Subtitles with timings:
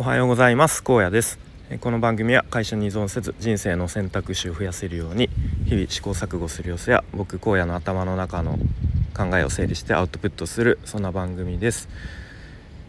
[0.00, 0.84] おはようございます。
[0.84, 1.40] 高野です。
[1.80, 5.28] この番組は会社に依存せず人生の選択肢を増やせるように
[5.66, 8.60] 日々試行錯誤する様子や僕荒野の頭の中の
[9.12, 11.88] 考えを整理してアウトプットするそんな番組です。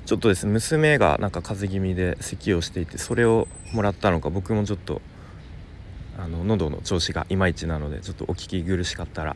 [0.05, 0.45] ちょっとです。
[0.45, 5.01] ね娘がなんか風邪気味で咳をしていてそれをもらったのか僕もちょっと
[6.19, 9.35] あの喉の調子がいまいちなのでちょっとお聞き苦しかったら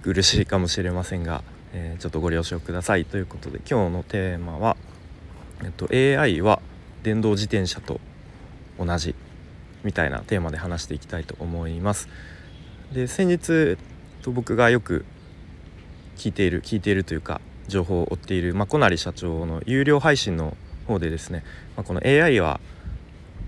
[0.00, 1.44] 苦しいかもしれませんが、
[1.74, 3.04] えー、ちょっとご了承ください。
[3.04, 4.78] ということで今日のテーマは
[5.62, 6.60] 「えっと、AI は
[7.02, 8.00] 電動自転車と
[8.78, 9.14] 同じ
[9.84, 12.08] みたいなテーマで話していきたいと思います。
[12.92, 13.76] で先日
[14.22, 15.04] と僕がよく
[16.16, 21.44] 聞いている聞いているというか情報を追っている、まあ、小成社長の有料配信の方でですね、
[21.76, 22.60] まあ、この AI は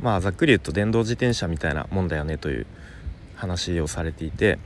[0.01, 2.67] まあざっくり言うと電動自転車みたいなもんだよねという
[3.37, 4.59] 話をされていて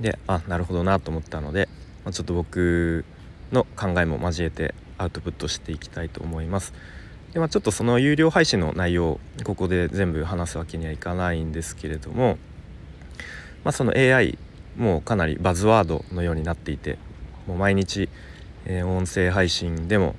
[0.00, 1.68] であなるほどなと思ったので、
[2.04, 3.04] まあ、ちょっと僕
[3.52, 6.74] の考えも交えてアウトプットしていきたいと思います。
[7.32, 12.38] でまあ、ちょっとその有料配信の内容ここで全部話すわけにはいかないんですけれども、
[13.62, 14.36] まあ、その AI
[14.76, 16.98] もうかなりバズワードのようになっていて
[17.46, 18.08] もう毎日、
[18.64, 20.16] えー、音声配信でも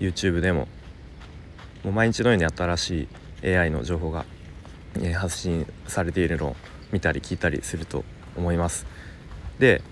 [0.00, 0.66] YouTube でも
[1.84, 3.08] もう毎日のように新し
[3.42, 4.24] い AI の情報が、
[4.96, 6.56] えー、発信されているのを
[6.90, 8.86] 見たり聞いたりすると思います。
[9.58, 9.82] で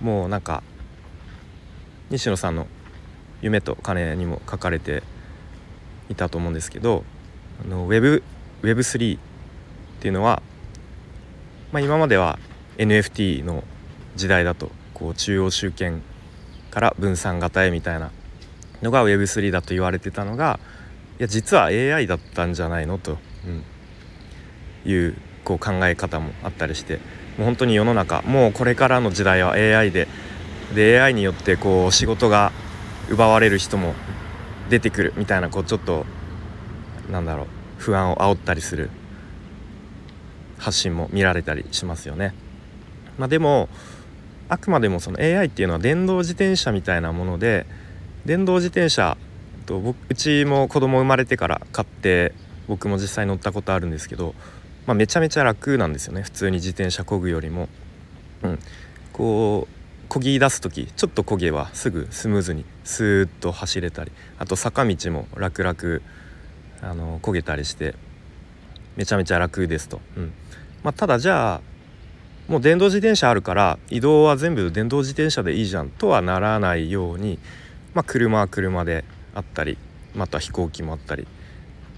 [0.00, 0.62] もうなんか
[2.08, 2.66] 西野さんの
[3.42, 5.02] 夢と金にも書かれて
[6.08, 7.04] いたと思うんですけど
[7.64, 8.22] あの Web
[8.62, 9.20] Web3 っ
[10.00, 10.42] ていうのは、
[11.72, 12.38] まあ、今までは
[12.78, 13.64] NFT の
[14.16, 16.02] 時代だとこう中央集権
[16.70, 18.10] から分散型へみたいな
[18.82, 20.58] のが Web3 だと言われてたのが
[21.18, 26.96] いや実は AI だったんじゃないのと、うん、いうこう考え方もあったりして
[27.36, 30.08] もう本当に世の中もうこれからの時代は AI で
[30.74, 32.52] で AI によってこう仕事が
[33.10, 33.94] 奪われる人も
[34.70, 36.06] 出てくるみたいなこうちょっと
[37.10, 37.46] なんだろう
[37.78, 38.90] 不安を煽ったりする
[40.58, 42.34] 発信も見られたりしますよね。
[43.18, 43.68] まあ、でも
[44.48, 47.66] あくまでもその AI っていうのは電動自転車みたいなもので
[48.24, 49.16] 電動自転車
[49.66, 52.32] と僕うちも子供生まれてから買って
[52.68, 54.34] 僕も実際乗ったことあるんですけど、
[54.86, 57.68] まあ、めちゃめちゃ楽なんですよね普通に自転車こぐよりも。
[58.42, 58.58] うん、
[59.12, 59.81] こう
[60.12, 66.02] 漕ぎ出す時ちょっと漕げばすぐスムーズにスーッと走れたりあと坂道も楽々
[66.82, 67.94] あの漕げたりして
[68.96, 70.02] めちゃめちゃ楽ですと。
[70.18, 70.32] うん
[70.82, 71.60] まあ、ただじゃあ
[72.46, 77.38] もう電動自転車あるから移動は全部電動自転車でいいじゃんとはならないように、
[77.94, 79.78] まあ、車は車であったり
[80.14, 81.26] また飛行機もあったり、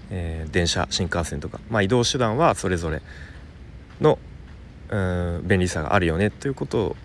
[0.09, 3.01] えー、電車新幹線とか、まあ、移動手段はそれぞれ
[3.99, 4.19] の
[4.87, 6.95] うん便利さがあるよねということを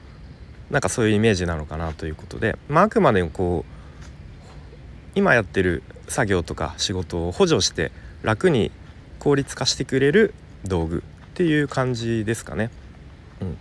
[0.71, 3.71] なんかそういうイメージなのかなということで、まあ、あくまでもこう
[5.15, 7.91] 今やってる作業とか仕事を補助して
[8.23, 8.71] 楽に
[9.19, 11.01] 効率化してくれる道具っ
[11.35, 12.71] ていう感じですかね。
[13.41, 13.57] うん、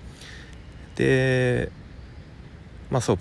[0.95, 1.71] で
[2.91, 3.17] まあそう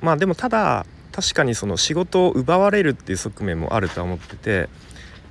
[0.00, 4.68] まあでもただ確かにその仕事を奪われるっていう側面もあるとは思ってて、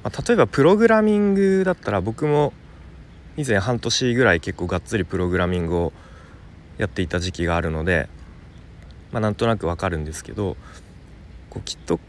[0.04, 2.54] まあ、例えばプログラミングだったら僕も
[3.36, 5.94] 以前半年ぐらい結構がっつりプログラミングを
[6.78, 8.10] やっていた時期があるので、
[9.12, 10.58] まあ、なんとなくわかるんですけど
[11.50, 12.00] こうきっと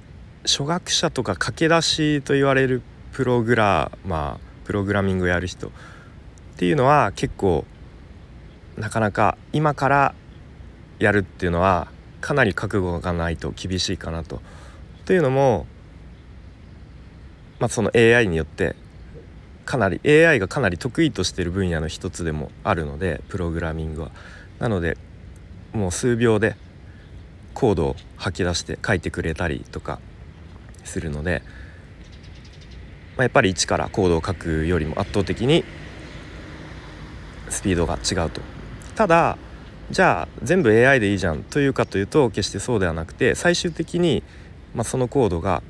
[0.44, 2.82] 初学者とか駆け出しと言われる
[3.12, 5.70] プログラマープログラミングをやる人っ
[6.56, 7.64] ていうのは結構
[8.76, 10.14] なかなか今から
[10.98, 11.88] やるっていうのは
[12.20, 14.41] かなり覚悟がないと厳しいかなと。
[15.04, 15.66] というのも、
[17.58, 18.75] まあ、その AI によって
[19.66, 24.10] かなり AI がかなり得意としてる分野の一つでもあるのでプログラミングは。
[24.64, 24.97] なので
[25.75, 26.56] もう数秒で
[27.52, 30.00] コードを吐き出して書いてくれたりとか
[30.84, 31.42] するので、
[33.19, 35.66] まあ、やっぱり一からコードを書くよりも圧倒的に
[37.50, 38.41] スピードが違うと。
[38.94, 39.36] ただ
[39.91, 44.22] じゃあ全部 AI でいいじゃんというかというと決してそうではなくて最終的に、
[44.75, 45.62] まあ、そのコードが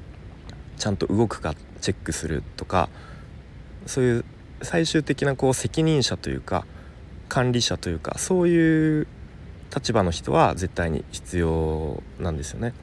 [0.79, 2.89] ちゃんと動くかチェックするとか
[3.87, 4.25] そういう
[4.63, 6.65] 最終的なこう責任者というか
[7.29, 9.07] 管理者というかそういう
[9.75, 12.75] 立場の人は絶対に必要なんですよね。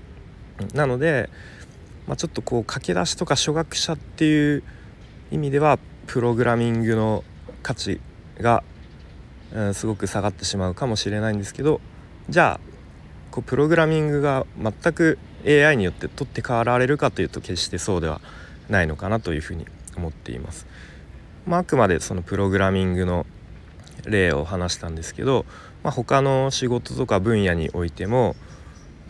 [0.73, 1.29] なので、
[2.07, 4.63] まあ、ちょっとこう駆け出しとか初学者っていう
[5.31, 7.23] 意味ではプログラミングの
[7.63, 8.01] 価値
[8.39, 8.63] が、
[9.53, 11.79] うん、すごく下がってしまうかもしれないんですけど
[12.29, 12.71] じゃあ
[13.31, 18.21] こうプログラミングが全く AI によって取って代わられるかというと決してそうでは
[18.69, 19.65] ないのかなというふうに
[19.95, 20.67] 思っています。
[21.45, 23.25] まあ、あくまでそのプログラミングの
[24.05, 25.45] 例を話したんですけど、
[25.83, 28.35] まあ、他の仕事とか分野においても、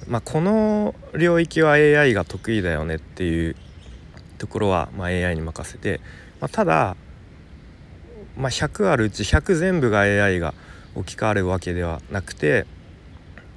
[0.07, 3.55] まあ、この領域は AI が得意だよねっていう
[4.37, 6.01] ところは、ま、AI に任せて、
[6.39, 6.95] まあ、ただ、
[8.37, 10.53] ま、100あるうち100全部が AI が
[10.95, 12.65] 置き換わるわけではなくて、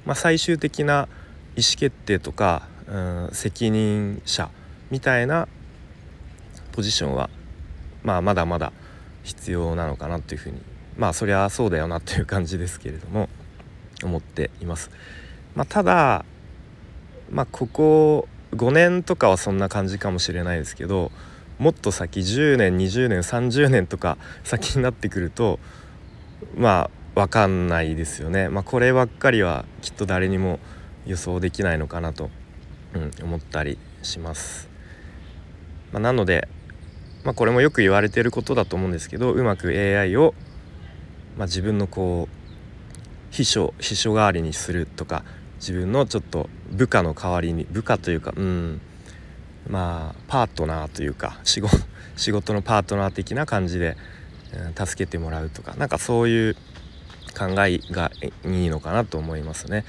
[0.05, 1.07] ま、最終的な
[1.55, 4.49] 意思決定とか、うん、責任者
[4.91, 5.47] みたいな
[6.73, 7.29] ポジションは、
[8.03, 8.71] まあ、まだまだ
[9.23, 10.61] 必要なのかなというふうに
[10.97, 13.29] まあそりゃそうだよなという感じですけれども
[14.03, 14.91] 思っています。
[15.55, 16.25] まあ、ただ、
[17.31, 21.11] まあ、ここ5年とかはそんな感じかもしれないですけど
[21.59, 25.59] もっと先10年20年30年とか先になってくると
[26.57, 28.49] まあ分かんないですよね。
[28.49, 30.59] まあ、こればっかりはきっと誰にも
[31.05, 32.29] 予想できないのかなと、
[32.93, 34.67] うん、思ったりします。
[35.93, 36.49] まあ、なので、
[37.23, 40.35] まあ、これもよく言われてることだと思うんですけどうまく AI を、
[41.37, 45.23] まあ、自分のこう秘書秘書代わりにするとか
[45.57, 48.81] 自分のちょっと部下の代わりに部下というかうん
[49.67, 51.77] まあパートナーというか仕事
[52.15, 53.97] 仕事のパートナー的な感じで、
[54.77, 56.55] うん、助けてもらうとかなんかそういう
[57.37, 58.11] 考えが
[58.45, 59.83] いいのかなと思いますね。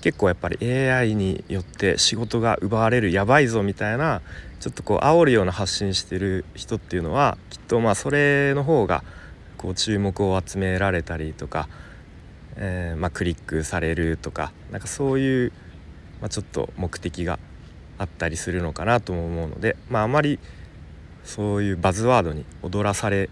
[0.00, 0.58] 結構やっぱり
[0.90, 4.20] AI によって仕事が奪われるやばいぞみたいな
[4.58, 9.04] ちょっとこう煽るような発信してる人っていうのはきっとまあそれの方が
[9.62, 11.68] こう注目を集められたりとか、
[12.56, 15.52] えー、まあクリックされるとかなんかそういう、
[16.20, 17.38] まあ、ちょっと目的が
[17.96, 20.40] あったりするのかなとも思うのでまああまり
[21.22, 23.30] そういうバズワードに踊らされ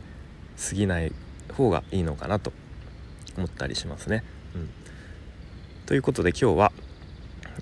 [0.55, 1.13] すぎない
[1.53, 2.53] 方がいいのかなと
[3.37, 4.23] 思ったりしますね。
[4.55, 4.71] うん
[5.87, 6.73] ということで今日は、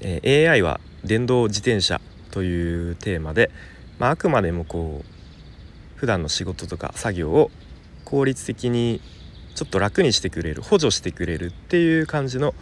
[0.02, 1.98] えー、AI は電動自転車
[2.30, 3.50] というテーマで、
[3.98, 7.50] まあ、あくまでもこう普段の仕事とか作業を
[8.08, 9.02] 効率的に
[9.54, 12.54] ちょっと楽にしてくれる補助してくれるっていう感じの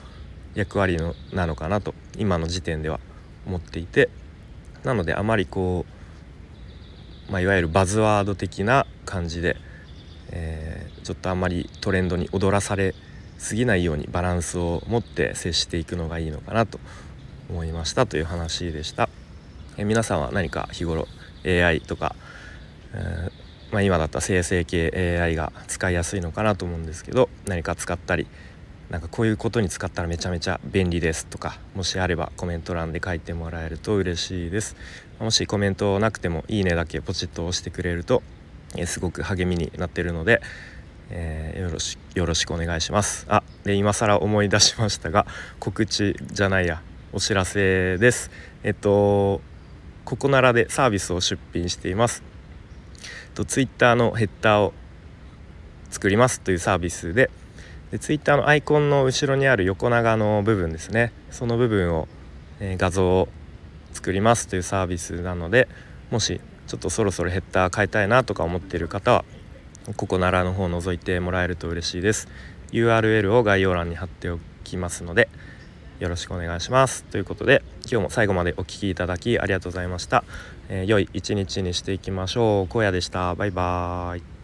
[0.56, 2.98] 役割のなのかなと今の時点では
[3.46, 4.08] 思っていて
[4.82, 5.86] なのであまりこ
[7.28, 9.56] う、まあ、いわゆるバズワード的な感じで、
[10.30, 12.92] えー、ちょっとあんまりトレンドに踊らされ
[13.48, 16.80] 過ぎないようにバランスを持って接していくのがいいのかなと
[17.50, 19.08] 思いましたという話でした。
[19.76, 21.06] え皆さんは何か日頃
[21.44, 22.16] AI とか、
[22.94, 23.32] えー、
[23.76, 28.26] まあ、今だったら生成系 AI が使いやすいのかなと思うんですけど何か使ったり
[28.88, 34.76] なんかこういうことに使ったらめちゃめちゃ便利ですとかもしあればコメント欄で書いてもらえると嬉しいです。
[35.20, 38.22] もしコメントなくてもいいねだけポチッと押してくれると、
[38.78, 40.40] えすごく励みになってるので
[41.10, 43.26] えー、よろしよろしくお願いします。
[43.28, 45.26] あで今更思い出しましたが
[45.60, 46.80] 告知じゃないや
[47.12, 48.30] お知らせです。
[48.64, 49.42] えっと
[50.06, 52.35] ここならでサービスを出品しています。
[53.36, 54.72] とツイッターのヘッダーを
[55.90, 57.30] 作りますというサービスで
[57.90, 61.12] でツイッターのアイコンの後ろにある横長の部分ですね。
[61.30, 62.08] その部分を、
[62.58, 63.28] えー、画像を
[63.92, 65.68] 作りますというサービスなので
[66.10, 69.24] もしちょっとそろそろヘッダー変えたいなとか思っている方は
[69.96, 72.28] ここならの方を覗いてもらえると嬉しいです。
[72.72, 75.28] URL を概要欄に貼っておきますので
[75.98, 77.04] よろしくお願いします。
[77.04, 80.24] ということで今日も最後までお聴きいただきありがとうございました、
[80.68, 82.78] えー、良い一日にしていきましょう。
[82.78, 83.34] 荒野でした。
[83.34, 84.35] バイバーイ。